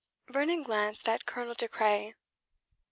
[0.29, 2.15] Vernon glanced at Colonel De Craye.